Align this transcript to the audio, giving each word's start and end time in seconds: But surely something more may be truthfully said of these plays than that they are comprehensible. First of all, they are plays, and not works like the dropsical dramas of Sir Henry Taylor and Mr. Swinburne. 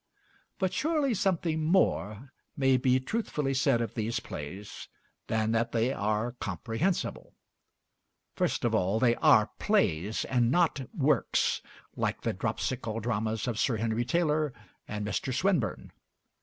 But 0.57 0.73
surely 0.73 1.13
something 1.13 1.63
more 1.63 2.31
may 2.57 2.75
be 2.75 2.99
truthfully 2.99 3.53
said 3.53 3.81
of 3.81 3.93
these 3.93 4.19
plays 4.19 4.87
than 5.27 5.51
that 5.51 5.73
they 5.73 5.93
are 5.93 6.31
comprehensible. 6.39 7.35
First 8.33 8.65
of 8.65 8.73
all, 8.73 8.97
they 8.99 9.13
are 9.17 9.51
plays, 9.59 10.25
and 10.25 10.49
not 10.49 10.81
works 10.91 11.61
like 11.95 12.21
the 12.21 12.33
dropsical 12.33 12.99
dramas 12.99 13.47
of 13.47 13.59
Sir 13.59 13.77
Henry 13.77 14.03
Taylor 14.03 14.51
and 14.87 15.05
Mr. 15.05 15.31
Swinburne. 15.31 15.91